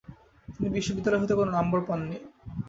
তিনি 0.47 0.67
বিশ্ববিদ্যালয় 0.69 1.21
হতে 1.21 1.33
কোন 1.35 1.47
নম্বর 1.57 1.79
পান 1.87 1.99
নি। 2.09 2.17